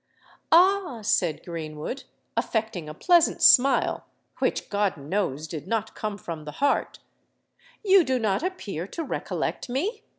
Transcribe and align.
"Ah!" 0.51 1.01
said 1.03 1.45
Greenwood, 1.45 2.05
affecting 2.35 2.89
a 2.89 2.93
pleasant 2.95 3.39
smile, 3.39 4.07
which, 4.39 4.67
God 4.71 4.97
knows! 4.97 5.47
did 5.47 5.67
not 5.67 5.93
come 5.93 6.17
from 6.17 6.43
the 6.43 6.53
heart; 6.53 6.97
"you 7.85 8.03
do 8.03 8.17
not 8.17 8.41
appear 8.41 8.87
to 8.87 9.03
recollect 9.03 9.69
me? 9.69 10.01